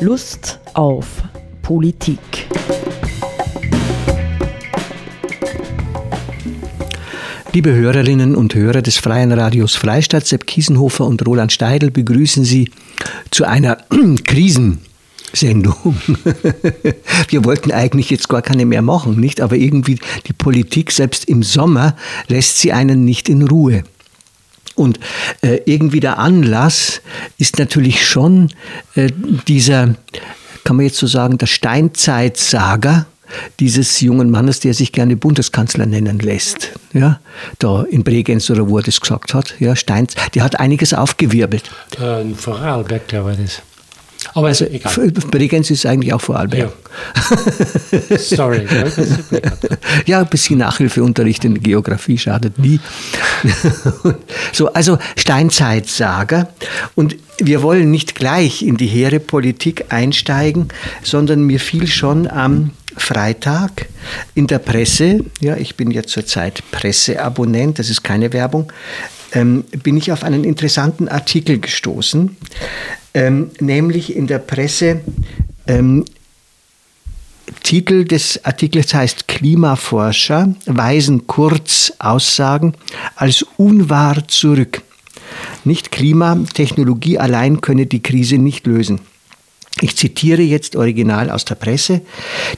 [0.00, 1.06] Lust auf
[1.60, 2.20] Politik.
[7.52, 12.70] Liebe Hörerinnen und Hörer des Freien Radios Freistadt, Sepp Kiesenhofer und Roland Steidl begrüßen Sie
[13.32, 13.78] zu einer
[14.24, 15.96] Krisensendung.
[17.28, 19.40] Wir wollten eigentlich jetzt gar keine mehr machen, nicht?
[19.40, 21.96] Aber irgendwie die Politik, selbst im Sommer,
[22.28, 23.82] lässt sie einen nicht in Ruhe.
[24.78, 25.00] Und
[25.42, 27.00] äh, irgendwie der Anlass
[27.36, 28.50] ist natürlich schon
[28.94, 29.10] äh,
[29.46, 29.94] dieser,
[30.64, 33.06] kann man jetzt so sagen, der Steinzeitsager
[33.60, 36.72] dieses jungen Mannes, der sich gerne Bundeskanzler nennen lässt.
[36.92, 37.20] Ja,
[37.58, 39.54] da in Bregenz oder wo er das gesagt hat.
[39.58, 41.70] Ja, Stein, der hat einiges aufgewirbelt.
[42.00, 43.62] Äh, Vorarlberg, glaube ich, das.
[44.38, 45.10] Aber also, egal.
[45.32, 46.70] Bregenz ist eigentlich auch Vorarlberg.
[48.10, 48.18] Ja.
[48.18, 48.68] Sorry.
[50.06, 52.78] ja, ein bisschen Nachhilfeunterricht in Geografie schadet nie.
[54.52, 56.50] so, also Steinzeitsager.
[56.94, 60.68] Und wir wollen nicht gleich in die hehre Politik einsteigen,
[61.02, 63.86] sondern mir fiel schon am Freitag
[64.36, 68.72] in der Presse, ja, ich bin ja zurzeit Presseabonnent, das ist keine Werbung,
[69.32, 72.36] ähm, bin ich auf einen interessanten Artikel gestoßen,
[73.14, 75.00] ähm, nämlich in der Presse.
[75.66, 76.04] Ähm,
[77.62, 82.74] Titel des Artikels heißt Klimaforscher weisen kurz Aussagen
[83.16, 84.82] als unwahr zurück.
[85.64, 89.00] Nicht Klimatechnologie allein könne die Krise nicht lösen.
[89.80, 92.00] Ich zitiere jetzt original aus der Presse.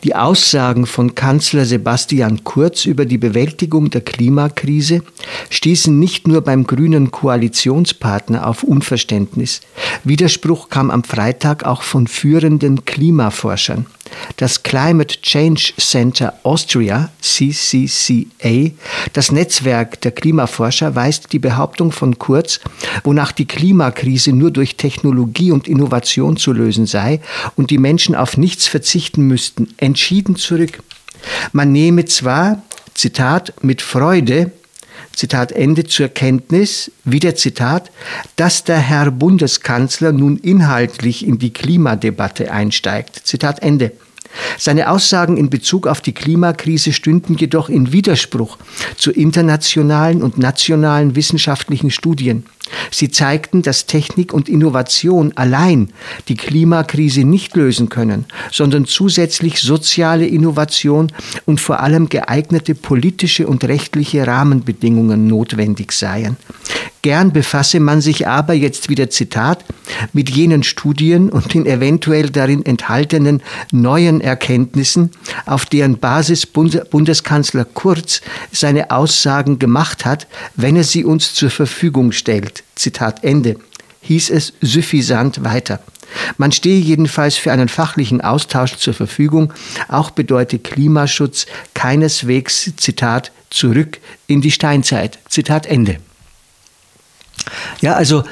[0.05, 5.03] Die Aussagen von Kanzler Sebastian Kurz über die Bewältigung der Klimakrise
[5.51, 9.61] stießen nicht nur beim grünen Koalitionspartner auf Unverständnis.
[10.05, 13.87] Widerspruch kam am Freitag auch von führenden Klimaforschern.
[14.37, 18.71] Das Climate Change Center Austria, CCCA,
[19.13, 22.61] das Netzwerk der Klimaforscher, weist die Behauptung von Kurz,
[23.05, 27.21] wonach die Klimakrise nur durch Technologie und Innovation zu lösen sei
[27.57, 30.83] und die Menschen auf nichts verzichten müssten, entschieden zurück.
[31.53, 32.63] Man nehme zwar,
[32.95, 34.53] Zitat, mit Freude
[35.15, 37.91] Zitat Ende, zur Kenntnis, wieder Zitat,
[38.37, 43.21] dass der Herr Bundeskanzler nun inhaltlich in die Klimadebatte einsteigt.
[43.25, 43.93] Zitat Ende.
[44.59, 48.59] Seine Aussagen in Bezug auf die Klimakrise stünden jedoch in Widerspruch
[48.97, 52.45] zu internationalen und nationalen wissenschaftlichen Studien.
[52.91, 55.91] Sie zeigten, dass Technik und Innovation allein
[56.29, 61.13] die Klimakrise nicht lösen können, sondern zusätzlich soziale Innovation
[61.47, 66.37] und vor allem geeignete politische und rechtliche Rahmenbedingungen notwendig seien.
[67.03, 69.65] Gern befasse man sich aber, jetzt wieder Zitat,
[70.13, 73.43] mit jenen Studien und den eventuell darin enthaltenen
[73.73, 75.11] neuen Erkenntnissen,
[75.47, 78.21] auf deren Basis Bundeskanzler Kurz
[78.53, 82.50] seine Aussagen gemacht hat, wenn er sie uns zur Verfügung stellt.
[82.75, 83.57] Zitat Ende.
[84.03, 85.81] Hieß es suffisant weiter.
[86.39, 89.53] Man stehe jedenfalls für einen fachlichen Austausch zur Verfügung.
[89.89, 95.19] Auch bedeutet Klimaschutz keineswegs, Zitat, zurück in die Steinzeit.
[95.29, 95.99] Zitat Ende.
[97.81, 98.25] Ja, also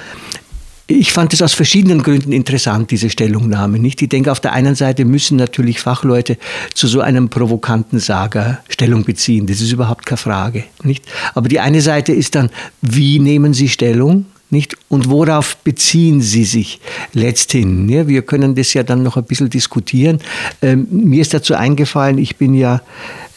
[0.91, 3.79] ich fand es aus verschiedenen Gründen interessant, diese Stellungnahme.
[3.79, 4.01] Nicht?
[4.01, 6.39] Ich denke, auf der einen Seite müssen natürlich Fachleute
[6.73, 9.47] zu so einem provokanten Sager Stellung beziehen.
[9.47, 10.65] Das ist überhaupt keine Frage.
[10.83, 11.05] Nicht?
[11.35, 12.49] Aber die eine Seite ist dann,
[12.81, 14.25] wie nehmen Sie Stellung?
[14.49, 14.79] Nicht?
[14.89, 16.81] Und worauf beziehen Sie sich
[17.13, 17.87] letzthin?
[17.91, 20.21] Ja, wir können das ja dann noch ein bisschen diskutieren.
[20.63, 22.81] Ähm, mir ist dazu eingefallen, ich bin ja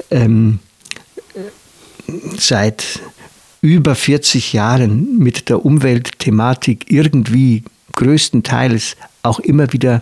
[0.10, 0.60] ähm,
[2.38, 3.02] seit
[3.62, 7.64] über 40 Jahren mit der Umweltthematik irgendwie
[7.96, 10.02] größtenteils auch immer wieder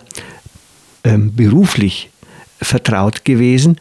[1.04, 2.10] ähm, beruflich
[2.62, 3.78] vertraut gewesen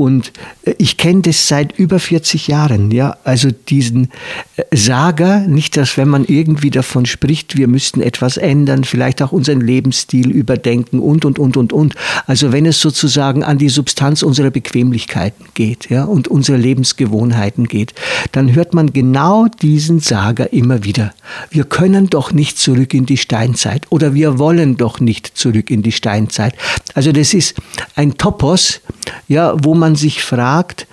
[0.00, 0.32] und
[0.62, 3.16] äh, ich kenne das seit über 40 Jahren, ja.
[3.24, 4.10] Also diesen
[4.56, 9.32] äh, Sager, nicht, dass wenn man irgendwie davon spricht, wir müssten etwas ändern, vielleicht auch
[9.32, 11.94] unseren Lebensstil überdenken und, und, und, und, und.
[12.28, 17.92] Also wenn es sozusagen an die Substanz unserer Bequemlichkeiten geht, ja, und unsere Lebensgewohnheiten geht,
[18.30, 21.12] dann hört man genau diesen Sager immer wieder.
[21.50, 25.82] Wir können doch nicht zurück in die Steinzeit oder wir wollen doch nicht zurück in
[25.82, 26.54] die Steinzeit.
[26.94, 27.56] Also das ist
[27.96, 28.80] ein Topos,
[29.26, 30.86] ja, wo man sich fragt,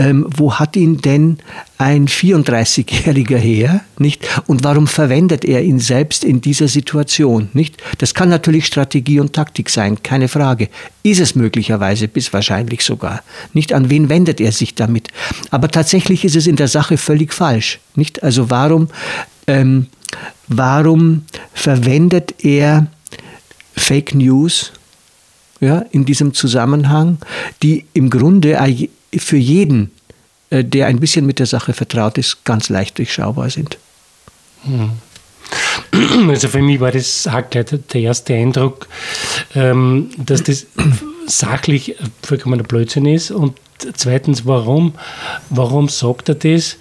[0.00, 1.38] ähm, wo hat ihn denn
[1.76, 4.24] ein 34-Jähriger her, nicht?
[4.46, 7.82] Und warum verwendet er ihn selbst in dieser Situation, nicht?
[7.98, 10.68] Das kann natürlich Strategie und Taktik sein, keine Frage.
[11.02, 13.22] Ist es möglicherweise, bis wahrscheinlich sogar,
[13.54, 13.72] nicht?
[13.72, 15.08] An wen wendet er sich damit?
[15.50, 18.22] Aber tatsächlich ist es in der Sache völlig falsch, nicht?
[18.22, 18.88] Also warum,
[19.48, 19.86] ähm,
[20.46, 21.24] warum
[21.54, 22.86] verwendet er
[23.74, 24.72] Fake News
[25.60, 27.18] ja, in diesem Zusammenhang,
[27.62, 28.58] die im Grunde
[29.16, 29.90] für jeden,
[30.50, 33.78] äh, der ein bisschen mit der Sache vertraut ist, ganz leicht durchschaubar sind.
[34.64, 34.90] Hm.
[36.28, 37.28] also für mich war das
[37.92, 38.88] der erste Eindruck,
[39.54, 40.66] ähm, dass das
[41.26, 43.54] sachlich vollkommener Blödsinn ist und
[43.94, 44.94] zweitens, warum,
[45.50, 46.76] warum sagt er das?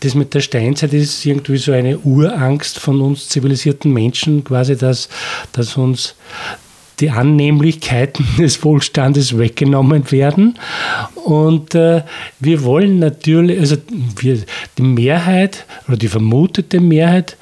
[0.00, 5.08] Das mit der Steinzeit ist irgendwie so eine Urangst von uns zivilisierten Menschen, quasi, dass,
[5.52, 6.14] dass uns
[7.00, 10.58] die Annehmlichkeiten des Wohlstandes weggenommen werden.
[11.24, 12.02] Und äh,
[12.38, 13.76] wir wollen natürlich, also
[14.18, 14.38] wir,
[14.78, 17.36] die Mehrheit oder die vermutete Mehrheit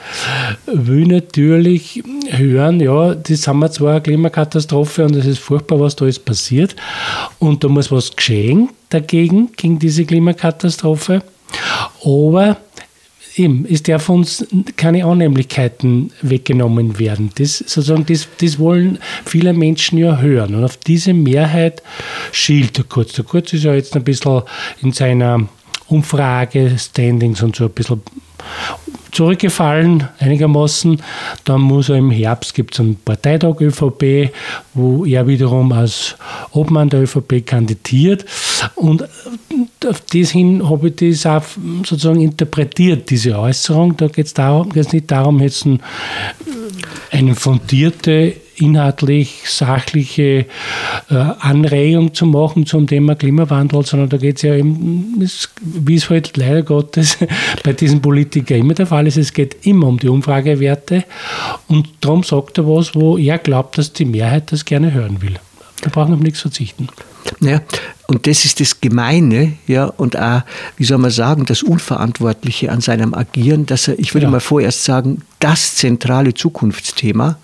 [0.66, 5.96] will natürlich hören, ja, das haben wir zwar eine Klimakatastrophe und es ist furchtbar, was
[5.96, 6.76] da ist passiert
[7.38, 11.22] und da muss was geschehen dagegen, gegen diese Klimakatastrophe.
[12.05, 12.56] Aber
[13.38, 14.46] eben, es darf uns
[14.76, 17.31] keine Annehmlichkeiten weggenommen werden.
[17.37, 20.55] Das, sozusagen, das, das wollen viele Menschen ja hören.
[20.55, 21.82] Und auf diese Mehrheit
[22.32, 23.12] schielt der Kurz.
[23.12, 24.43] Der Kurz ist ja jetzt ein bisschen
[24.82, 25.49] in seiner
[25.88, 28.02] Umfrage, Standings und so ein bisschen
[29.19, 31.03] zurückgefallen, einigermaßen.
[31.44, 34.32] Dann muss er im Herbst gibt es einen Parteitag ÖVP,
[34.75, 36.15] wo er wiederum als
[36.53, 38.25] Obmann der ÖVP kandidiert.
[38.76, 39.03] Und
[39.85, 41.43] auf das hin habe ich das auch
[41.85, 43.97] sozusagen interpretiert, diese Äußerung.
[43.97, 45.82] Da geht es nicht darum, jetzt ein,
[47.11, 50.46] eine fundierte inhaltlich sachliche
[51.10, 55.14] äh, Anregung zu machen zum Thema Klimawandel, sondern da geht es ja eben,
[55.62, 57.19] wie es halt leider Gottes
[57.64, 61.05] bei diesen Politikern immer der Fall ist, es geht immer um die Umfragewerte
[61.69, 65.34] und darum sagt er was, wo er glaubt, dass die Mehrheit das gerne hören will.
[65.82, 66.88] Da brauchen wir auf nichts verzichten.
[67.40, 67.60] Ja,
[68.06, 70.42] und das ist das Gemeine, ja, und auch,
[70.76, 74.30] wie soll man sagen, das Unverantwortliche an seinem Agieren, dass er, ich würde ja.
[74.30, 77.38] mal vorerst sagen, das zentrale Zukunftsthema,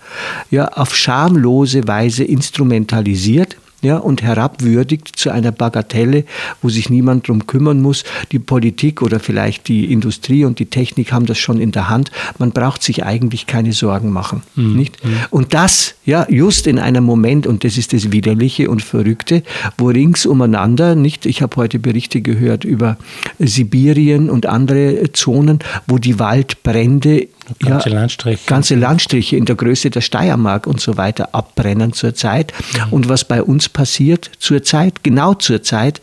[0.51, 6.25] ja, auf schamlose Weise instrumentalisiert ja, und herabwürdigt zu einer Bagatelle,
[6.63, 8.05] wo sich niemand drum kümmern muss.
[8.33, 12.11] Die Politik oder vielleicht die Industrie und die Technik haben das schon in der Hand.
[12.39, 14.43] Man braucht sich eigentlich keine Sorgen machen.
[14.57, 14.77] Mhm.
[14.77, 15.05] Nicht?
[15.05, 15.17] Mhm.
[15.31, 19.43] Und das, ja, just in einem Moment, und das ist das Widerliche und Verrückte,
[19.79, 22.97] wo rings umeinander, nicht, ich habe heute Berichte gehört über
[23.39, 27.29] Sibirien und andere Zonen, wo die Waldbrände
[27.59, 28.47] Ganze ja, Landstriche.
[28.47, 32.53] Ganze Landstriche in der Größe der Steiermark und so weiter abbrennen zurzeit.
[32.73, 32.93] Mhm.
[32.93, 36.01] Und was bei uns passiert zurzeit, genau zurzeit,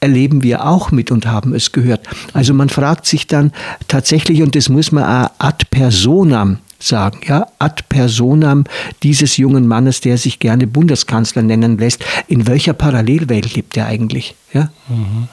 [0.00, 2.06] erleben wir auch mit und haben es gehört.
[2.32, 3.52] Also man fragt sich dann
[3.88, 8.64] tatsächlich, und das muss man auch ad personam sagen, ja, ad personam
[9.02, 14.34] dieses jungen Mannes, der sich gerne Bundeskanzler nennen lässt, in welcher Parallelwelt lebt er eigentlich?
[14.52, 14.70] Ja?
[14.88, 15.28] Mhm.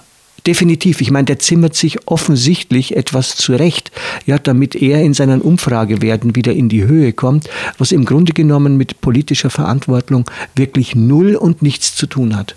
[0.46, 1.02] Definitiv.
[1.02, 3.92] Ich meine, der zimmert sich offensichtlich etwas zurecht,
[4.26, 8.78] ja, damit er in seinen Umfragewerten wieder in die Höhe kommt, was im Grunde genommen
[8.78, 12.56] mit politischer Verantwortung wirklich null und nichts zu tun hat.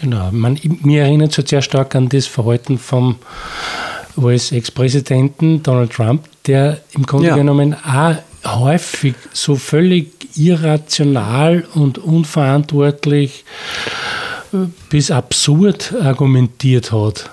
[0.00, 0.30] Genau.
[0.32, 3.16] Man, mir erinnert so sehr stark an das Verhalten vom
[4.16, 7.36] US-Ex-Präsidenten Donald Trump, der im Grunde ja.
[7.36, 13.44] genommen auch häufig so völlig irrational und unverantwortlich
[14.88, 17.30] bis absurd argumentiert hat.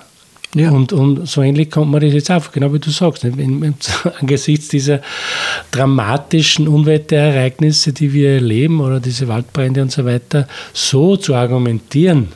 [0.54, 0.70] Ja.
[0.70, 3.24] Und, und so ähnlich kommt man das jetzt auf, genau wie du sagst.
[4.20, 5.02] Angesichts dieser
[5.70, 12.28] dramatischen Unwetterereignisse, die wir erleben, oder diese Waldbrände und so weiter, so zu argumentieren,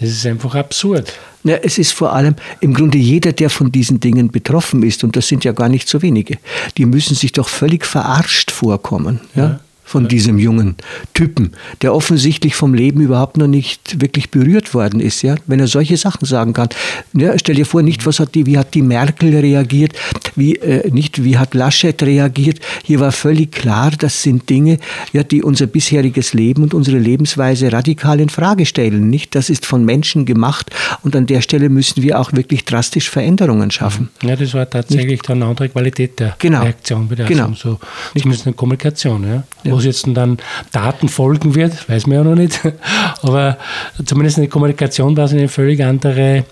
[0.00, 1.12] das ist einfach absurd.
[1.44, 5.14] Ja, es ist vor allem im Grunde jeder, der von diesen Dingen betroffen ist, und
[5.14, 6.38] das sind ja gar nicht so wenige,
[6.76, 9.20] die müssen sich doch völlig verarscht vorkommen.
[9.36, 9.42] Ja.
[9.42, 9.60] ja?
[9.86, 10.74] Von diesem jungen
[11.14, 15.68] Typen, der offensichtlich vom Leben überhaupt noch nicht wirklich berührt worden ist, ja, wenn er
[15.68, 16.68] solche Sachen sagen kann.
[17.12, 19.92] Ja, stell dir vor, nicht was hat die, wie hat die Merkel reagiert,
[20.34, 22.58] wie äh, nicht wie hat Laschet reagiert.
[22.82, 24.78] Hier war völlig klar, das sind Dinge,
[25.12, 29.08] ja, die unser bisheriges Leben und unsere Lebensweise radikal in Frage stellen.
[29.08, 30.68] Nicht, das ist von Menschen gemacht
[31.04, 34.08] und an der Stelle müssen wir auch wirklich drastisch Veränderungen schaffen.
[34.22, 35.28] Ja, das war tatsächlich nicht?
[35.28, 36.62] dann eine andere Qualität der genau.
[36.62, 37.52] Reaktion, wieder genau.
[37.54, 37.78] so
[38.18, 39.44] zumindest eine Kommunikation, ja.
[39.62, 40.38] ja was jetzt dann
[40.72, 42.60] Daten folgen wird, weiß man ja noch nicht.
[43.22, 43.58] Aber
[44.04, 46.44] zumindest in der Kommunikation war es eine völlig andere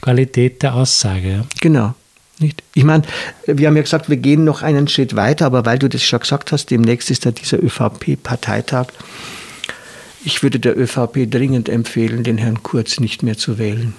[0.00, 1.44] Qualität der Aussage.
[1.60, 1.94] Genau.
[2.40, 2.62] Nicht?
[2.74, 3.04] Ich meine,
[3.46, 6.18] wir haben ja gesagt, wir gehen noch einen Schritt weiter, aber weil du das schon
[6.18, 8.86] gesagt hast, demnächst ist da dieser ÖVP-Parteitag.
[10.26, 13.92] Ich würde der ÖVP dringend empfehlen, den Herrn Kurz nicht mehr zu wählen.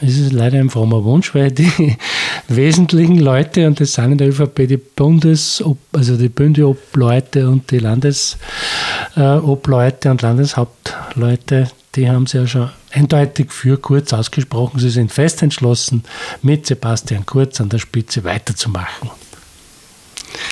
[0.00, 1.96] Es ist leider ein frommer Wunsch, weil die
[2.48, 5.60] wesentlichen Leute, und das sind in der ÖVP die Bundes-,
[5.92, 13.76] also die Bündeobleute und die Landesobleute und Landeshauptleute, die haben sich ja schon eindeutig für
[13.76, 14.78] Kurz ausgesprochen.
[14.78, 16.04] Sie sind fest entschlossen,
[16.42, 19.10] mit Sebastian Kurz an der Spitze weiterzumachen.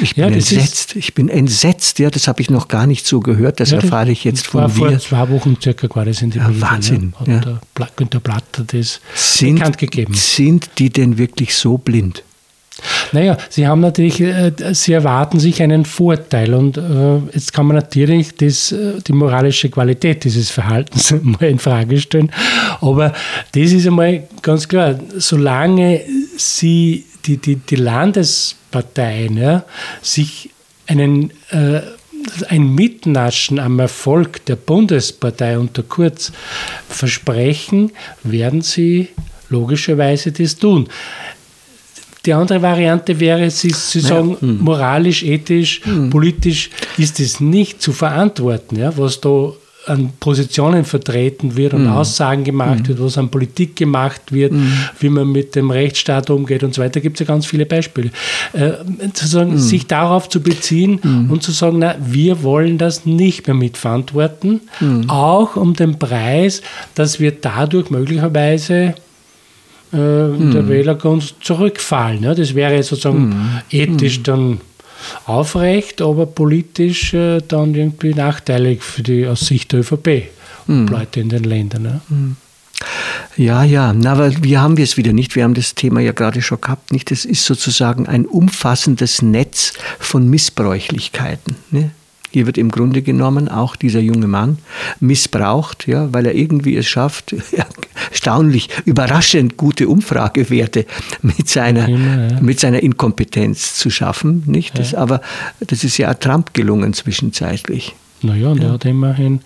[0.01, 0.97] Ich bin ja, entsetzt.
[0.97, 1.99] Ich bin entsetzt.
[1.99, 3.61] Ja, das habe ich noch gar nicht so gehört.
[3.61, 4.71] Das ja, erfahre ich jetzt von dir.
[4.71, 7.15] Vor zwei Wochen circa war das in die ja, Wahnsinn.
[7.27, 7.35] Ja.
[7.35, 7.89] Hat ja.
[7.97, 10.15] Günter Platter das sind, bekannt gegeben.
[10.15, 12.23] Sind die denn wirklich so blind?
[13.13, 17.77] Naja, Sie haben natürlich, äh, Sie erwarten sich einen Vorteil und äh, jetzt kann man
[17.77, 22.31] natürlich das, äh, die moralische Qualität dieses Verhaltens mal in Frage stellen.
[22.81, 23.13] Aber
[23.53, 26.03] das ist einmal ganz klar, solange
[26.37, 29.65] Sie, die, die, die Landesparteien, ja,
[30.03, 30.51] sich
[30.87, 31.81] einen äh,
[32.49, 36.33] ein Mitnaschen am Erfolg der Bundespartei unter Kurz
[36.89, 39.09] versprechen, werden sie
[39.49, 40.89] logischerweise das tun.
[42.27, 44.41] Die andere Variante wäre, Sie, Sie sagen, ja.
[44.41, 44.59] hm.
[44.61, 46.11] moralisch, ethisch, hm.
[46.11, 49.53] politisch ist es nicht zu verantworten, ja, was da
[49.87, 51.93] an Positionen vertreten wird und mhm.
[51.93, 52.89] Aussagen gemacht mhm.
[52.89, 54.73] wird, was an Politik gemacht wird, mhm.
[54.99, 58.11] wie man mit dem Rechtsstaat umgeht und so weiter, gibt es ja ganz viele Beispiele.
[58.53, 58.73] Äh,
[59.07, 64.61] sozusagen, sich darauf zu beziehen und zu sagen, na, wir wollen das nicht mehr mitverantworten,
[65.09, 66.63] auch um den Preis,
[66.95, 68.95] dass wir dadurch möglicherweise
[69.93, 72.23] äh, der Wählergunst zurückfallen.
[72.23, 72.35] Ja?
[72.35, 74.61] Das wäre sozusagen ethisch dann
[75.27, 80.29] aufrecht, aber politisch äh, dann irgendwie nachteilig für die aus Sicht der ÖVP
[80.67, 80.87] hm.
[80.89, 81.85] Leute in den Ländern.
[81.85, 82.01] Ja?
[82.09, 82.37] Hm.
[83.37, 85.37] Ja, ja, na, aber wir haben es wieder nicht.
[85.37, 86.93] Wir haben das Thema ja gerade schon gehabt.
[86.93, 91.57] Nicht, das ist sozusagen ein umfassendes Netz von Missbräuchlichkeiten.
[91.71, 91.91] Ne?
[92.31, 94.59] Hier wird im Grunde genommen auch dieser junge Mann
[95.01, 97.35] missbraucht, ja, weil er irgendwie es schafft,
[98.11, 100.87] erstaunlich, überraschend gute Umfragewerte
[101.23, 102.41] mit seiner, Immer, ja.
[102.41, 104.43] mit seiner Inkompetenz zu schaffen.
[104.47, 104.79] Nicht?
[104.79, 105.21] Das, Aber
[105.61, 107.95] das ist ja Trump gelungen zwischenzeitlich.
[108.23, 108.69] Naja, und ja.
[108.69, 109.41] er hat immerhin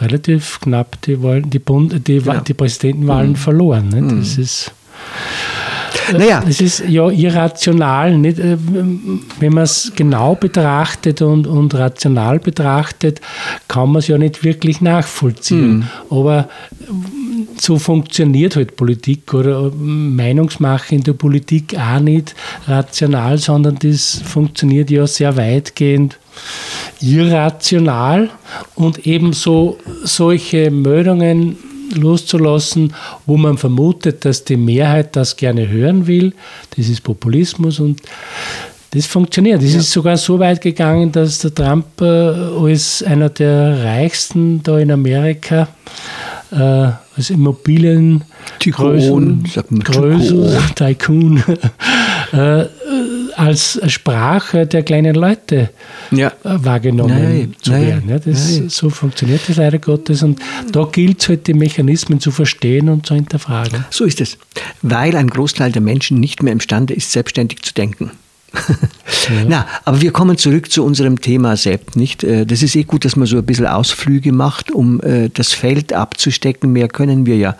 [0.00, 2.40] relativ knapp die, Wahlen, die, Bund, die, genau.
[2.40, 3.36] die Präsidentenwahlen mhm.
[3.36, 3.88] verloren.
[3.88, 4.02] Nicht?
[4.02, 4.20] Mhm.
[4.20, 4.72] Das ist
[6.12, 6.42] naja.
[6.46, 8.38] Es ist ja irrational, nicht?
[8.38, 13.20] Äh, wenn man es genau betrachtet und, und rational betrachtet,
[13.68, 15.76] kann man es ja nicht wirklich nachvollziehen.
[15.76, 15.84] Mhm.
[16.10, 16.48] Aber
[17.62, 22.34] so funktioniert halt Politik oder Meinungsmache in der Politik auch nicht
[22.66, 26.18] rational, sondern das funktioniert ja sehr weitgehend
[27.00, 28.30] irrational
[28.74, 31.56] und ebenso solche Meldungen
[31.94, 32.94] loszulassen,
[33.26, 36.32] wo man vermutet, dass die Mehrheit das gerne hören will.
[36.76, 38.00] Das ist Populismus und
[38.90, 39.62] das funktioniert.
[39.62, 39.78] Es ja.
[39.78, 44.90] ist sogar so weit gegangen, dass der Trump äh, als einer der reichsten da in
[44.90, 45.68] Amerika
[46.52, 48.24] äh, als Immobilien
[48.58, 49.44] Tycoon,
[49.82, 51.42] Größe, Tycoon,
[52.32, 52.64] äh,
[53.36, 55.70] als Sprache der kleinen Leute
[56.10, 56.28] ja.
[56.28, 58.08] Äh, wahrgenommen nein, zu nein, werden.
[58.08, 60.22] Ja, das, so funktioniert das leider Gottes.
[60.22, 60.40] Und
[60.70, 63.84] da gilt es halt, die Mechanismen zu verstehen und zu hinterfragen.
[63.90, 64.38] So ist es.
[64.82, 68.10] Weil ein Großteil der Menschen nicht mehr imstande ist, selbstständig zu denken.
[69.48, 72.24] Na, aber wir kommen zurück zu unserem Thema Sepp, nicht?
[72.24, 75.52] Äh, das ist eh gut, dass man so ein bisschen Ausflüge macht, um äh, das
[75.52, 76.72] Feld abzustecken.
[76.72, 77.56] Mehr können wir ja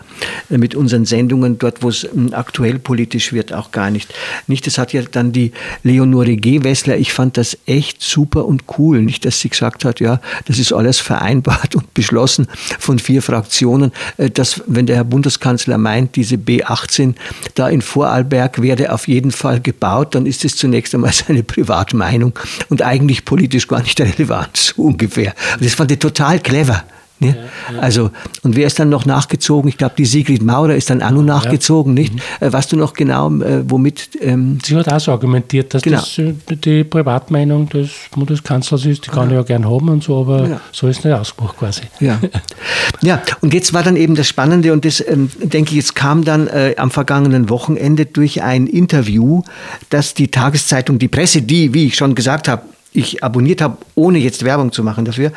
[0.49, 4.13] äh, mit unseren Sendungen dort, wo es hm, aktuell politisch wird, auch gar nicht.
[4.47, 5.51] Nicht, das hat ja dann die
[5.83, 6.63] Leonore G.
[6.63, 10.59] Wessler, ich fand das echt super und cool, nicht, dass sie gesagt hat, ja, das
[10.59, 12.47] ist alles vereinbart und beschlossen
[12.79, 13.91] von vier Fraktionen,
[14.33, 17.15] dass, wenn der Herr Bundeskanzler meint, diese B18
[17.55, 22.37] da in Vorarlberg werde auf jeden Fall gebaut, dann ist es zunächst einmal seine Privatmeinung
[22.69, 25.33] und eigentlich politisch gar nicht relevant, so ungefähr.
[25.55, 26.83] Und das fand ich total clever.
[27.23, 27.35] Ne?
[27.69, 27.81] Ja, ja.
[27.81, 28.11] Also,
[28.43, 29.69] und wer ist dann noch nachgezogen?
[29.69, 32.03] Ich glaube, die Sigrid Maurer ist dann auch noch nachgezogen, ja.
[32.03, 32.13] nicht?
[32.13, 32.47] Mhm.
[32.47, 34.09] Äh, weißt du noch genau, äh, womit?
[34.21, 35.99] Ähm Sie hat auch so argumentiert, dass genau.
[35.99, 40.21] das äh, die Privatmeinung des Bundeskanzlers ist, die kann ich ja gern haben und so,
[40.21, 41.81] aber so ist nicht Ausspruch quasi.
[41.99, 42.19] Ja.
[43.01, 46.23] ja, und jetzt war dann eben das Spannende und das, ähm, denke ich, jetzt kam
[46.23, 49.43] dann äh, am vergangenen Wochenende durch ein Interview,
[49.89, 52.63] dass die Tageszeitung, die Presse, die, wie ich schon gesagt habe,
[52.93, 55.31] ich abonniert habe, ohne jetzt Werbung zu machen dafür,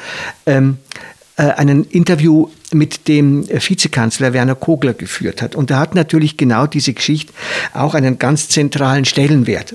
[0.45, 5.55] ähm, äh, einen Interview mit dem Vizekanzler Werner Kogler geführt hat.
[5.55, 7.33] Und da hat natürlich genau diese Geschichte
[7.75, 9.75] auch einen ganz zentralen Stellenwert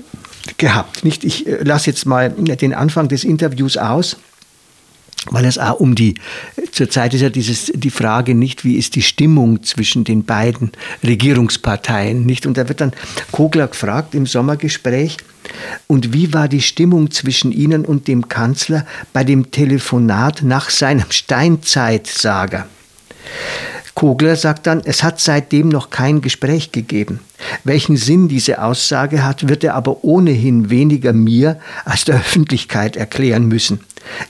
[0.58, 1.04] gehabt.
[1.04, 4.16] Nicht, ich äh, lasse jetzt mal den Anfang des Interviews aus
[5.30, 6.14] weil es auch um die,
[6.72, 12.24] zurzeit ist ja dieses, die Frage nicht, wie ist die Stimmung zwischen den beiden Regierungsparteien,
[12.24, 12.46] nicht?
[12.46, 12.92] Und da wird dann
[13.30, 15.16] Kogler gefragt im Sommergespräch,
[15.86, 21.10] und wie war die Stimmung zwischen Ihnen und dem Kanzler bei dem Telefonat nach seinem
[21.10, 22.66] Steinzeitsager?
[23.94, 27.20] Kogler sagt dann, es hat seitdem noch kein Gespräch gegeben.
[27.64, 33.46] Welchen Sinn diese Aussage hat, wird er aber ohnehin weniger mir als der Öffentlichkeit erklären
[33.48, 33.80] müssen.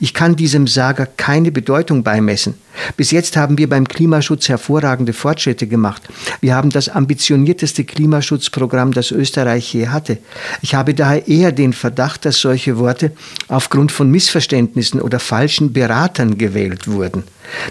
[0.00, 2.54] Ich kann diesem Sager keine Bedeutung beimessen.
[2.96, 6.02] Bis jetzt haben wir beim Klimaschutz hervorragende Fortschritte gemacht.
[6.40, 10.18] Wir haben das ambitionierteste Klimaschutzprogramm, das Österreich je hatte.
[10.62, 13.12] Ich habe daher eher den Verdacht, dass solche Worte
[13.48, 17.24] aufgrund von Missverständnissen oder falschen Beratern gewählt wurden.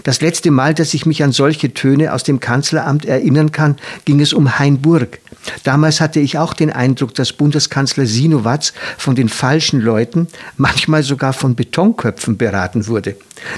[0.04, 4.20] Das letzte Mal, dass ich mich an solche Töne aus dem Kanzleramt erinnern kann, ging
[4.20, 5.20] es um Hainburg.
[5.64, 11.34] Damals hatte ich auch den Eindruck, dass Bundeskanzler Sinowatz von den falschen Leuten, manchmal sogar
[11.34, 13.16] von Betonköpfen beraten wurde.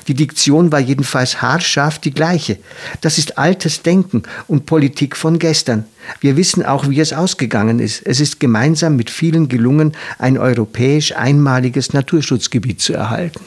[0.07, 2.57] Die Diktion war jedenfalls haarscharf die gleiche.
[3.01, 5.85] Das ist altes Denken und Politik von gestern.
[6.21, 8.01] Wir wissen auch, wie es ausgegangen ist.
[8.05, 13.41] Es ist gemeinsam mit vielen gelungen, ein europäisch einmaliges Naturschutzgebiet zu erhalten.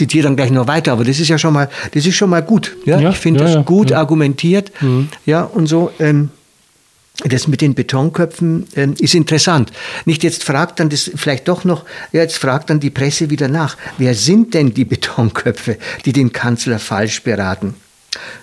[0.00, 2.42] Zitiere dann gleich noch weiter, aber das ist ja schon mal, das ist schon mal
[2.42, 2.76] gut.
[2.86, 2.98] Ja?
[2.98, 4.72] ja ich finde ja, das gut argumentiert.
[4.80, 5.08] Mhm.
[5.26, 5.90] Ja, und so.
[5.98, 6.30] Ähm,
[7.22, 9.72] das mit den Betonköpfen äh, ist interessant.
[10.06, 13.48] Nicht jetzt fragt dann das vielleicht doch noch, ja, jetzt fragt dann die Presse wieder
[13.48, 15.76] nach, wer sind denn die Betonköpfe,
[16.06, 17.74] die den Kanzler falsch beraten?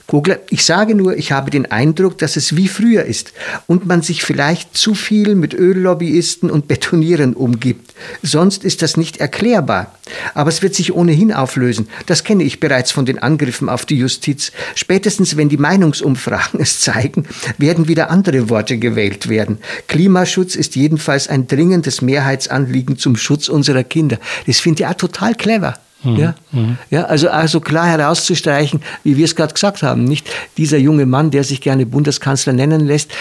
[0.08, 3.34] Kogler, ich sage nur, ich habe den Eindruck, dass es wie früher ist
[3.68, 7.94] und man sich vielleicht zu viel mit Öllobbyisten und Betonieren umgibt.
[8.24, 9.94] Sonst ist das nicht erklärbar.
[10.34, 11.90] Aber es wird sich ohnehin auflösen.
[12.06, 14.54] Das kenne ich bereits von den Angriffen auf die Justiz.
[14.76, 17.26] Spätestens, wenn die Meinungsumfragen es zeigen,
[17.58, 19.58] werden wieder andere Worte gewählt werden.
[19.88, 24.20] Klimaschutz ist jedenfalls ein dringendes Mehrheitsanliegen zum Schutz unserer Kinder.
[24.46, 25.78] Das finde ich auch total clever.
[26.14, 26.18] Mhm.
[26.18, 26.36] Ja?
[26.90, 31.32] Ja, also, also klar herauszustreichen, wie wir es gerade gesagt haben, nicht dieser junge Mann,
[31.32, 33.12] der sich gerne Bundeskanzler nennen lässt,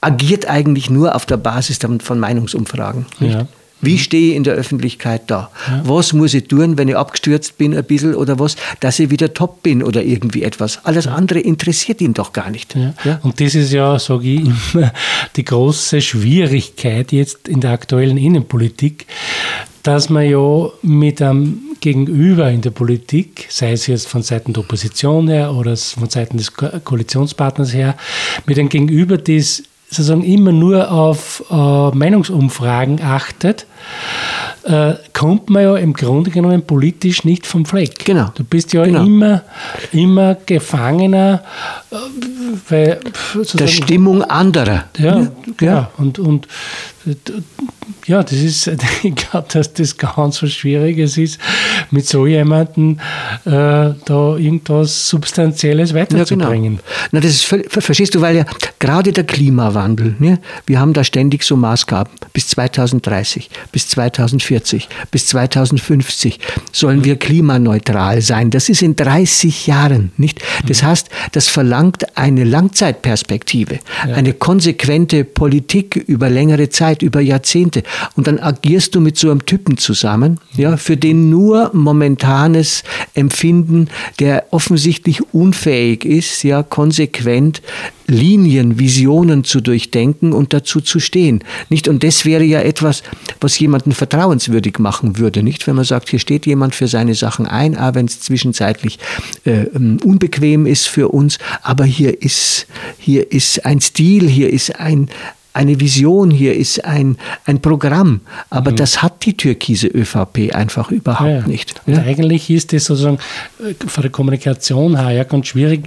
[0.00, 3.06] agiert eigentlich nur auf der Basis von Meinungsumfragen.
[3.20, 3.46] Ja.
[3.80, 5.50] Wie stehe ich in der Öffentlichkeit da?
[5.68, 5.82] Ja.
[5.84, 9.34] Was muss ich tun, wenn ich abgestürzt bin ein bisschen oder was, dass ich wieder
[9.34, 10.80] top bin oder irgendwie etwas?
[10.84, 12.74] Alles andere interessiert ihn doch gar nicht.
[12.74, 12.94] Ja.
[13.04, 13.20] Ja?
[13.22, 14.40] Und das ist ja, sage ich
[14.74, 14.92] immer,
[15.36, 19.06] die große Schwierigkeit jetzt in der aktuellen Innenpolitik,
[19.82, 24.62] dass man ja mit einem Gegenüber in der Politik, sei es jetzt von Seiten der
[24.62, 27.96] Opposition her oder von Seiten des Koalitionspartners her,
[28.46, 33.66] mit einem Gegenüber, das sozusagen immer nur auf äh, Meinungsumfragen achtet,
[34.64, 38.04] äh, kommt man ja im Grunde genommen politisch nicht vom Fleck.
[38.04, 38.30] Genau.
[38.34, 39.04] Du bist ja genau.
[39.04, 39.42] immer,
[39.92, 41.42] immer Gefangener
[41.90, 41.96] äh,
[42.68, 43.00] weil,
[43.54, 44.84] der Stimmung anderer.
[44.98, 45.28] Ja, ja.
[45.60, 45.90] ja.
[45.96, 46.48] Und, und
[48.06, 48.66] ja, das ist,
[49.02, 51.38] ich glaube, dass das ganz was Schwieriges ist,
[51.90, 52.98] mit so jemandem
[53.44, 56.74] äh, da irgendwas Substanzielles weiterzubringen.
[56.74, 57.08] Ja, genau.
[57.12, 58.44] Na, das ist, verstehst du, weil ja
[58.78, 65.26] gerade der Klimawandel, ne, wir haben da ständig so Maßgaben, bis 2030, bis 2040, bis
[65.28, 66.40] 2050
[66.72, 68.50] sollen wir klimaneutral sein.
[68.50, 70.40] Das ist in 30 Jahren, nicht?
[70.66, 70.86] Das mhm.
[70.86, 74.14] heißt, das verlangt eine Langzeitperspektive, ja.
[74.14, 77.82] eine konsequente Politik über längere Zeit, über Jahrzehnte.
[78.14, 82.82] Und dann agierst du mit so einem Typen zusammen, ja, für den nur momentanes
[83.14, 83.88] Empfinden,
[84.20, 87.62] der offensichtlich unfähig ist, ja, konsequent
[88.06, 91.42] Linien, Visionen zu durchdenken und dazu zu stehen.
[91.68, 91.88] Nicht?
[91.88, 93.02] Und das wäre ja etwas,
[93.40, 95.42] was jemanden vertrauenswürdig machen würde.
[95.42, 95.66] Nicht?
[95.66, 98.98] Wenn man sagt, hier steht jemand für seine Sachen ein, auch wenn es zwischenzeitlich
[99.44, 102.66] äh, ähm, unbequem ist für uns, aber hier ist,
[102.98, 105.08] hier ist ein Stil, hier ist ein,
[105.56, 107.16] eine Vision, hier ist ein,
[107.46, 108.20] ein Programm.
[108.50, 108.76] Aber mhm.
[108.76, 111.80] das hat die türkise ÖVP einfach überhaupt ja, nicht.
[111.86, 112.02] Ja?
[112.02, 113.18] eigentlich ist das sozusagen
[113.58, 115.84] äh, von der Kommunikation her ja ganz schwierig,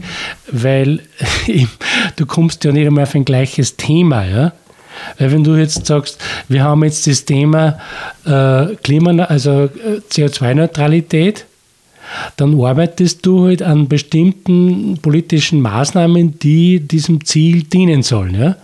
[0.52, 1.02] weil
[2.16, 4.26] du kommst ja nicht einmal auf ein gleiches Thema.
[4.26, 4.54] Ja?
[5.18, 7.78] Weil wenn du jetzt sagst, wir haben jetzt das Thema
[8.26, 11.46] äh, Klima, also äh, CO2-Neutralität,
[12.38, 18.34] dann arbeitest du halt an bestimmten politischen Maßnahmen, die diesem Ziel dienen sollen.
[18.34, 18.56] Ja?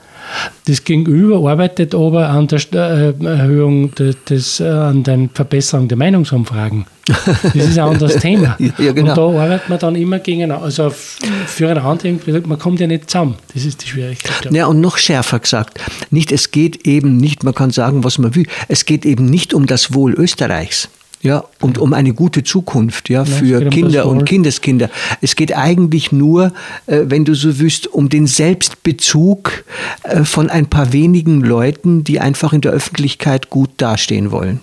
[0.66, 6.86] Das Gegenüber arbeitet aber an der äh, Erhöhung des, äh, an der Verbesserung der Meinungsumfragen.
[7.08, 8.58] Das ist ein anderes Thema.
[8.80, 9.12] ja, genau.
[9.12, 12.10] Und da arbeitet man dann immer gegeneinander, also füreinander,
[12.48, 13.36] man kommt ja nicht zusammen.
[13.54, 14.52] Das ist die Schwierigkeit.
[14.52, 18.34] Ja, und noch schärfer gesagt, nicht, es geht eben nicht, man kann sagen, was man
[18.36, 20.90] will, es geht eben nicht um das Wohl Österreichs.
[21.26, 24.92] Ja, und um eine gute Zukunft, ja, für ja, Kinder und Kindeskinder.
[25.22, 26.54] Es geht eigentlich nur,
[26.86, 29.66] äh, wenn du so wüsst, um den Selbstbezug
[30.04, 34.60] äh, von ein paar wenigen Leuten, die einfach in der Öffentlichkeit gut dastehen wollen.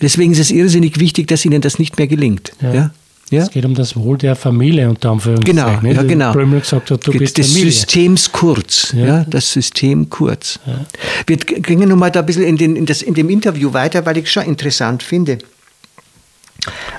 [0.00, 2.52] Deswegen ist es irrsinnig wichtig, dass ihnen das nicht mehr gelingt.
[2.62, 2.72] Ja.
[2.72, 2.90] ja?
[3.30, 3.42] Ja?
[3.42, 5.80] Es geht um das Wohl der Familie unter Anführungszeichen.
[5.82, 6.32] Genau, ja, genau.
[6.32, 7.72] Blömel gesagt hat, du des bist Familie.
[7.72, 8.92] Systems kurz.
[8.96, 9.06] Ja.
[9.06, 9.24] ja.
[9.28, 10.60] das System kurz.
[10.64, 10.86] Ja.
[11.26, 14.18] Wir gehen nochmal da ein bisschen in, den, in, das, in dem Interview weiter, weil
[14.18, 15.38] ich es schon interessant finde.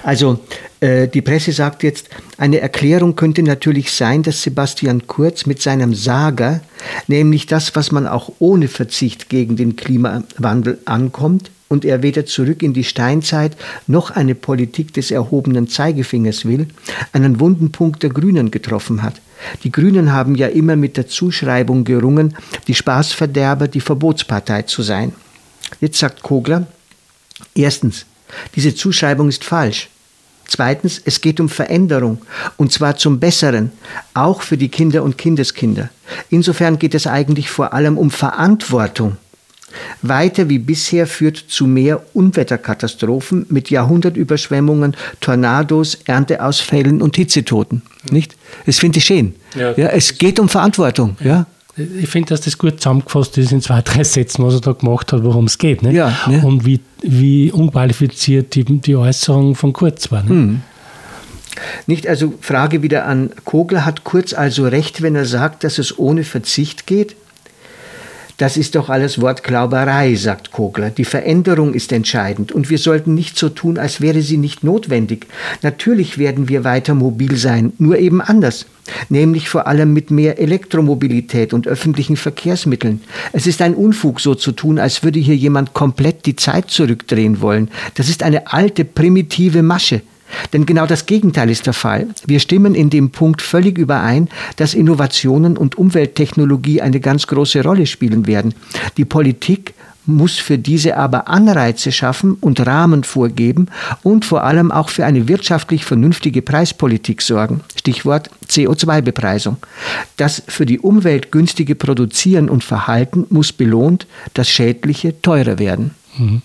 [0.03, 0.39] Also
[0.79, 5.93] äh, die Presse sagt jetzt, eine Erklärung könnte natürlich sein, dass Sebastian Kurz mit seinem
[5.93, 6.61] Sager,
[7.07, 12.63] nämlich das, was man auch ohne Verzicht gegen den Klimawandel ankommt, und er weder zurück
[12.63, 16.67] in die Steinzeit noch eine Politik des erhobenen Zeigefingers will,
[17.11, 19.21] einen wunden Punkt der Grünen getroffen hat.
[19.63, 22.35] Die Grünen haben ja immer mit der Zuschreibung gerungen,
[22.67, 25.13] die Spaßverderber, die Verbotspartei zu sein.
[25.81, 26.67] Jetzt sagt Kogler,
[27.53, 28.05] erstens,
[28.55, 29.89] diese Zuschreibung ist falsch.
[30.47, 32.19] Zweitens, es geht um Veränderung,
[32.55, 33.71] und zwar zum Besseren,
[34.13, 35.89] auch für die Kinder und Kindeskinder.
[36.29, 39.17] Insofern geht es eigentlich vor allem um Verantwortung.
[40.01, 47.81] Weiter wie bisher führt zu mehr Unwetterkatastrophen mit Jahrhundertüberschwemmungen, Tornados, Ernteausfällen und Hitzetoten.
[48.09, 48.37] Nicht?
[48.65, 49.35] Das finde ich schön.
[49.55, 51.17] Ja, ja, es geht um Verantwortung.
[51.19, 51.45] Ja
[51.77, 55.13] ich finde, dass das gut zusammengefasst ist in zwei, drei Sätzen, was er da gemacht
[55.13, 55.83] hat, worum es geht.
[55.83, 55.93] Ne?
[55.93, 56.41] Ja, ne?
[56.43, 60.23] Und wie, wie unqualifiziert die, die Äußerung von Kurz war.
[60.23, 60.29] Ne?
[60.29, 60.61] Hm.
[61.85, 65.97] Nicht also Frage wieder an Kogler, hat Kurz also recht, wenn er sagt, dass es
[65.97, 67.15] ohne Verzicht geht?
[68.37, 70.91] Das ist doch alles Wortglauberei, sagt Kogler.
[70.91, 75.25] Die Veränderung ist entscheidend und wir sollten nicht so tun, als wäre sie nicht notwendig.
[75.63, 78.67] Natürlich werden wir weiter mobil sein, nur eben anders.
[79.09, 83.01] Nämlich vor allem mit mehr Elektromobilität und öffentlichen Verkehrsmitteln.
[83.33, 87.41] Es ist ein Unfug, so zu tun, als würde hier jemand komplett die Zeit zurückdrehen
[87.41, 87.71] wollen.
[87.95, 90.03] Das ist eine alte, primitive Masche.
[90.53, 92.07] Denn genau das Gegenteil ist der Fall.
[92.25, 97.85] Wir stimmen in dem Punkt völlig überein, dass Innovationen und Umwelttechnologie eine ganz große Rolle
[97.85, 98.53] spielen werden.
[98.97, 99.73] Die Politik
[100.07, 103.67] muss für diese aber Anreize schaffen und Rahmen vorgeben
[104.03, 107.61] und vor allem auch für eine wirtschaftlich vernünftige Preispolitik sorgen.
[107.77, 109.57] Stichwort CO2-Bepreisung.
[110.15, 115.91] Das für die Umwelt günstige Produzieren und Verhalten muss belohnt, das Schädliche teurer werden.
[116.17, 116.41] Mhm.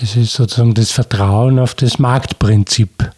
[0.00, 3.10] Das ist sozusagen das Vertrauen auf das Marktprinzip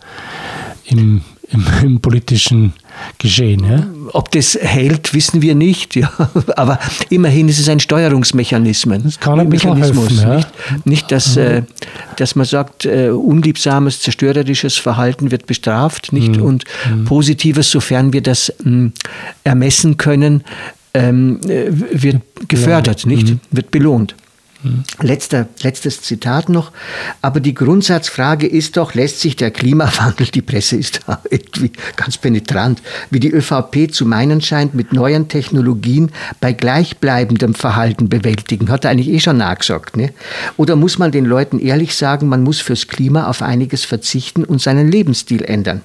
[0.84, 2.72] im, im, im politischen
[3.18, 3.64] Geschehen.
[3.64, 3.86] Ja?
[4.12, 5.94] Ob das hält, wissen wir nicht.
[5.94, 6.10] Ja.
[6.56, 9.02] Aber immerhin ist es ein Steuerungsmechanismus.
[9.02, 10.10] Das kann ein Mechanismus.
[10.10, 10.36] Helfen, ja.
[10.36, 11.42] nicht, nicht dass, mhm.
[11.42, 11.62] äh,
[12.16, 16.36] dass man sagt, äh, unliebsames, zerstörerisches Verhalten wird bestraft nicht?
[16.36, 16.42] Mhm.
[16.42, 17.04] und mhm.
[17.04, 18.90] positives, sofern wir das mh,
[19.44, 20.42] ermessen können,
[20.94, 23.28] ähm, äh, wird gefördert, nicht?
[23.28, 23.40] Mhm.
[23.52, 24.16] wird belohnt.
[25.00, 26.72] Letzter, letztes Zitat noch.
[27.20, 32.18] Aber die Grundsatzfrage ist doch, lässt sich der Klimawandel, die Presse ist da irgendwie ganz
[32.18, 38.70] penetrant, wie die ÖVP zu meinen scheint, mit neuen Technologien bei gleichbleibendem Verhalten bewältigen?
[38.70, 39.96] Hat er eigentlich eh schon nachgesagt.
[39.96, 40.12] Ne?
[40.56, 44.60] Oder muss man den Leuten ehrlich sagen, man muss fürs Klima auf einiges verzichten und
[44.60, 45.82] seinen Lebensstil ändern?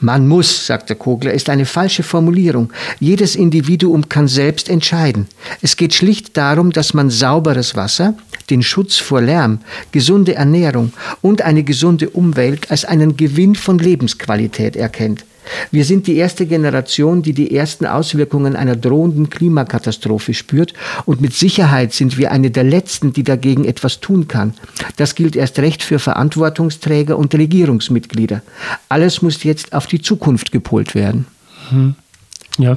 [0.00, 2.72] Man muss, sagt der Kogler, ist eine falsche Formulierung.
[3.00, 5.26] Jedes Individuum kann selbst entscheiden.
[5.60, 8.14] Es geht schlicht darum, dass man sauberes Wasser,
[8.50, 9.60] den Schutz vor Lärm,
[9.92, 15.24] gesunde Ernährung und eine gesunde Umwelt als einen Gewinn von Lebensqualität erkennt.
[15.70, 20.74] Wir sind die erste Generation, die die ersten Auswirkungen einer drohenden Klimakatastrophe spürt
[21.04, 24.54] und mit Sicherheit sind wir eine der letzten, die dagegen etwas tun kann.
[24.96, 28.42] Das gilt erst recht für Verantwortungsträger und Regierungsmitglieder.
[28.88, 31.26] Alles muss jetzt auf die Zukunft gepolt werden.
[31.70, 31.94] Hm.
[32.58, 32.76] Ja.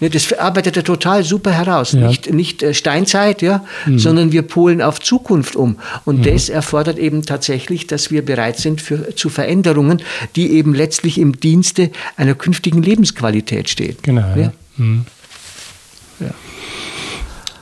[0.00, 1.92] Das arbeitet er total super heraus.
[1.92, 2.06] Ja.
[2.06, 3.98] Nicht, nicht äh, Steinzeit, ja, mhm.
[3.98, 5.78] sondern wir polen auf Zukunft um.
[6.04, 6.22] Und mhm.
[6.24, 10.02] das erfordert eben tatsächlich, dass wir bereit sind für, zu Veränderungen,
[10.36, 13.96] die eben letztlich im Dienste einer künftigen Lebensqualität stehen.
[14.02, 14.26] Genau.
[14.36, 14.52] Ja.
[14.76, 15.06] Mhm.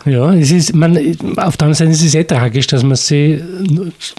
[0.07, 0.97] Ja, es ist, man,
[1.37, 3.41] auf der anderen Seite ist es eh tragisch, dass man sich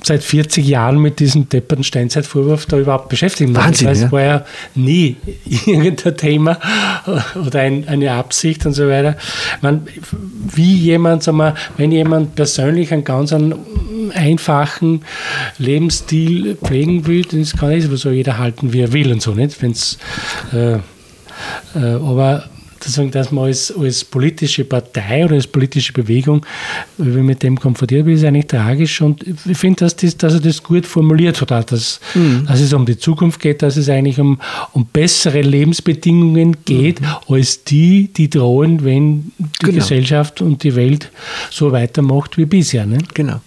[0.03, 3.63] seit 40 Jahren mit diesem depperten Steinzeitvorwurf da überhaupt beschäftigen muss.
[3.63, 4.11] Wahnsinn, das ja.
[4.11, 5.15] war ja nie
[5.67, 6.59] irgendein Thema
[7.35, 9.15] oder ein, eine Absicht und so weiter.
[9.61, 9.87] Man,
[10.55, 13.33] wie jemand, sagen wir, wenn jemand persönlich einen ganz
[14.13, 15.01] einfachen
[15.59, 19.61] Lebensstil pflegen will, das kann nicht so jeder halten, wie er will und so, nicht?
[19.61, 19.99] Wenn's,
[20.51, 20.79] äh, äh,
[21.75, 22.45] aber
[22.85, 26.45] sozusagen, dass man als, als politische Partei oder als politische Bewegung,
[26.97, 29.01] mit dem konfrontiert wird, ist eigentlich tragisch.
[29.01, 32.45] Und ich finde, dass, das, dass er das gut formuliert hat, dass, mhm.
[32.47, 34.39] dass es um die Zukunft geht, dass es eigentlich um,
[34.73, 37.07] um bessere Lebensbedingungen geht, mhm.
[37.27, 39.73] als die, die drohen, wenn die genau.
[39.75, 41.11] Gesellschaft und die Welt
[41.49, 42.85] so weitermacht wie bisher.
[42.85, 42.99] Ne?
[43.13, 43.41] Genau.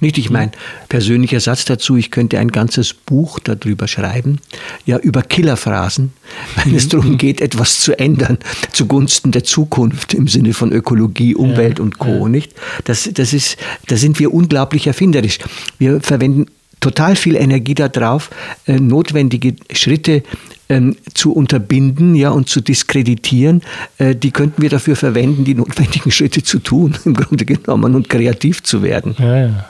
[0.00, 0.52] Nicht, ich meine,
[0.88, 4.40] persönlicher Satz dazu, ich könnte ein ganzes Buch darüber schreiben,
[4.84, 6.12] ja, über Killerphrasen,
[6.56, 8.38] wenn es darum geht, etwas zu ändern
[8.72, 12.24] zugunsten der Zukunft im Sinne von Ökologie, Umwelt ja, und Co.
[12.24, 12.28] Ja.
[12.28, 12.54] Nicht?
[12.84, 13.56] Das, das ist,
[13.88, 15.38] da sind wir unglaublich erfinderisch.
[15.78, 16.46] Wir verwenden
[16.80, 18.30] total viel Energie darauf,
[18.66, 20.22] äh, notwendige Schritte
[20.68, 23.62] ähm, zu unterbinden ja, und zu diskreditieren,
[23.98, 28.08] äh, die könnten wir dafür verwenden, die notwendigen Schritte zu tun, im Grunde genommen, und
[28.08, 29.14] kreativ zu werden.
[29.18, 29.64] Ja, ja.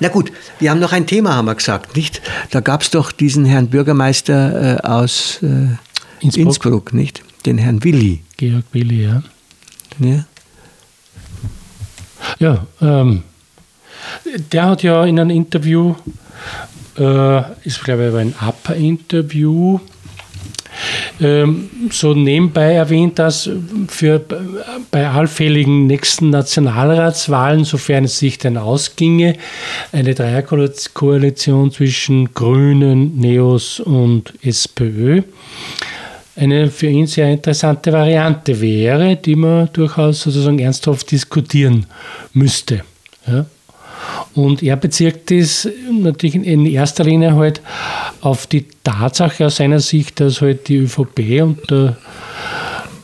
[0.00, 2.22] Na gut, wir haben noch ein Thema, haben wir gesagt, nicht?
[2.50, 5.76] Da gab es doch diesen Herrn Bürgermeister äh, aus äh,
[6.20, 6.46] Innsbruck.
[6.46, 6.92] Innsbruck.
[6.94, 7.22] nicht?
[7.44, 8.22] Den Herrn Willi.
[8.36, 9.22] Georg Willi, ja.
[9.98, 10.24] Ja,
[12.38, 13.22] ja ähm,
[14.52, 15.94] der hat ja in einem Interview,
[16.96, 19.80] äh, ist glaube ich ein Upper-Interview,
[21.90, 23.50] so nebenbei erwähnt, dass
[23.88, 24.24] für
[24.90, 29.36] bei allfälligen nächsten Nationalratswahlen, sofern es sich denn ausginge,
[29.92, 35.22] eine Dreierkoalition zwischen Grünen, Neos und SPÖ
[36.38, 41.86] eine für ihn sehr interessante Variante wäre, die man durchaus sozusagen ernsthaft diskutieren
[42.32, 42.82] müsste.
[43.26, 43.46] Ja.
[44.34, 47.60] Und er bezieht das natürlich in erster Linie halt
[48.20, 51.96] auf die Tatsache aus seiner Sicht, dass halt die ÖVP und der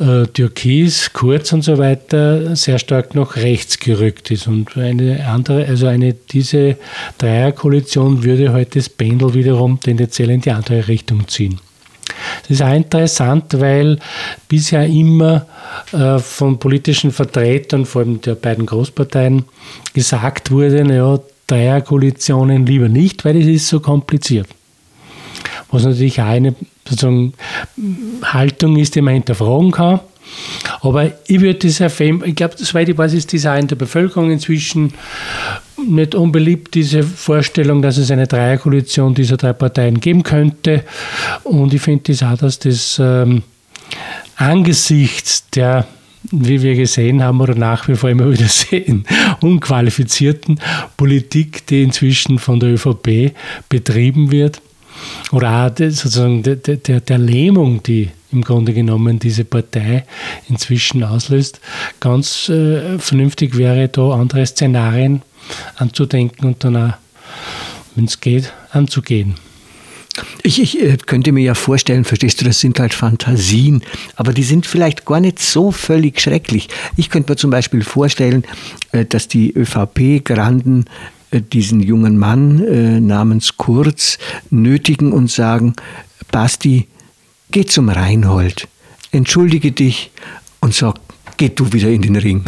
[0.01, 4.47] äh, Türkis, Kurz und so weiter sehr stark nach rechts gerückt ist.
[4.47, 6.77] Und eine andere, also eine, diese
[7.19, 11.61] Dreierkoalition würde halt das Pendel wiederum tendenziell in die andere Richtung ziehen.
[12.43, 13.99] Das ist auch interessant, weil
[14.49, 15.47] bisher immer
[15.93, 19.45] äh, von politischen Vertretern, vor allem der beiden Großparteien,
[19.93, 24.49] gesagt wurde, naja, Dreierkoalitionen lieber nicht, weil es ist so kompliziert.
[25.71, 26.55] Was natürlich auch eine
[26.89, 27.35] sozusagen,
[28.23, 30.01] Haltung ist, die man hinterfragen kann.
[30.81, 33.77] Aber ich würde das erfämen, ich glaube, soweit ich weiß, ist das auch in der
[33.77, 34.95] Bevölkerung inzwischen
[35.87, 40.85] nicht unbeliebt, diese Vorstellung, dass es eine Dreierkoalition dieser drei Parteien geben könnte.
[41.45, 43.43] Und ich finde das auch, dass das ähm,
[44.37, 45.87] angesichts der
[46.31, 49.05] wie wir gesehen haben oder nach wie vor immer wieder sehen,
[49.41, 50.59] unqualifizierten
[50.97, 53.35] Politik, die inzwischen von der ÖVP
[53.69, 54.61] betrieben wird,
[55.33, 60.05] oder auch sozusagen der, der, der Lähmung, die im Grunde genommen diese Partei
[60.49, 61.61] inzwischen auslöst,
[62.01, 65.23] ganz äh, vernünftig wäre, da andere Szenarien
[65.77, 66.95] anzudenken und dann auch,
[67.95, 69.35] wenn es geht, anzugehen.
[70.43, 73.83] Ich, ich äh, könnte mir ja vorstellen, verstehst du, das sind halt Fantasien,
[74.15, 76.69] aber die sind vielleicht gar nicht so völlig schrecklich.
[76.97, 78.45] Ich könnte mir zum Beispiel vorstellen,
[78.93, 80.85] äh, dass die ÖVP-Granden
[81.31, 84.19] äh, diesen jungen Mann namens Kurz
[84.51, 85.75] nötigen und sagen,
[86.31, 86.87] Basti,
[87.51, 88.69] geh zum Reinhold,
[89.11, 90.13] entschuldige dich
[90.61, 91.04] und sag
[91.37, 92.45] geh du wieder in den Ring.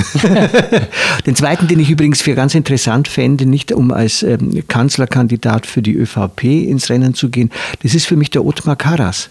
[1.27, 5.83] den zweiten, den ich übrigens für ganz interessant fände, nicht um als ähm, Kanzlerkandidat für
[5.83, 7.51] die ÖVP ins Rennen zu gehen,
[7.83, 9.31] das ist für mich der Ottmar Karas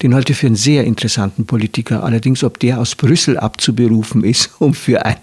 [0.00, 2.02] den halte ich für einen sehr interessanten Politiker.
[2.02, 5.18] Allerdings, ob der aus Brüssel abzuberufen ist, um für eine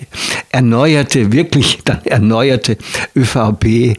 [0.52, 2.78] erneuerte, wirklich dann erneuerte
[3.16, 3.96] ÖVP äh,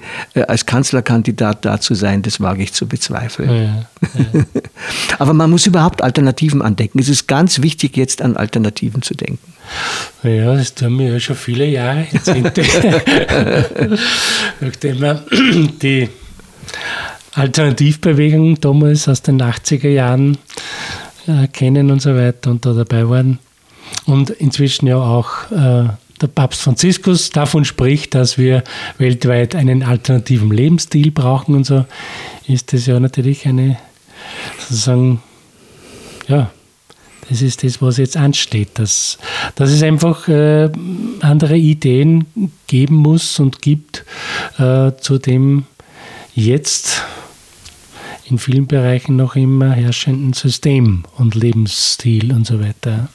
[0.46, 3.50] als Kanzlerkandidat da zu sein, das wage ich zu bezweifeln.
[3.50, 4.44] Ja, ja.
[5.18, 6.98] Aber man muss überhaupt Alternativen andenken.
[6.98, 9.52] Es ist ganz wichtig, jetzt an Alternativen zu denken.
[10.22, 12.62] Ja, das tun wir ja schon viele Jahre, Jahrzehnte.
[14.60, 15.24] Nachdem wir
[15.80, 16.08] die
[17.34, 20.38] Alternativbewegungen damals aus den 80er Jahren
[21.26, 23.38] äh, kennen und so weiter und da dabei waren.
[24.06, 25.88] Und inzwischen ja auch äh,
[26.20, 28.62] der Papst Franziskus davon spricht, dass wir
[28.98, 31.86] weltweit einen alternativen Lebensstil brauchen und so,
[32.46, 33.78] ist das ja natürlich eine,
[34.58, 35.22] sozusagen,
[36.28, 36.50] ja,
[37.28, 39.18] das ist das, was jetzt ansteht, dass,
[39.54, 40.68] dass es einfach äh,
[41.20, 42.26] andere Ideen
[42.66, 44.04] geben muss und gibt
[44.58, 45.64] äh, zu dem
[46.34, 47.02] jetzt
[48.24, 53.08] in vielen Bereichen noch immer herrschenden System und Lebensstil und so weiter.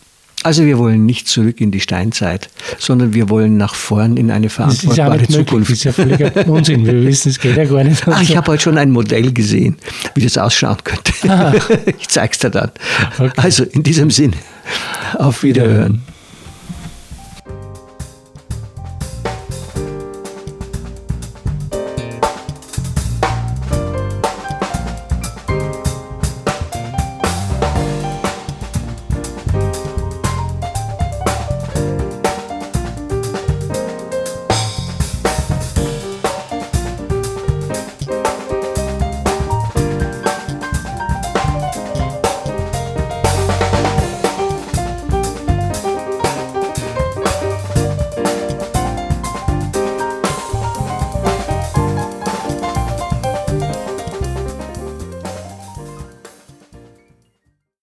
[0.43, 4.49] Also wir wollen nicht zurück in die Steinzeit, sondern wir wollen nach vorn in eine
[4.49, 5.71] verantwortbare das ist ja Zukunft.
[5.71, 6.85] Das ist ja völliger Unsinn.
[6.85, 8.07] Wir wissen, es geht ja gar nicht.
[8.07, 9.77] Ach, ich habe heute schon ein Modell gesehen,
[10.13, 11.13] wie das ausschauen könnte.
[11.27, 11.53] Ah.
[11.97, 12.69] Ich zeige es dir dann.
[13.17, 13.31] Okay.
[13.37, 14.37] Also in diesem Sinne,
[15.17, 16.03] auf Wiederhören.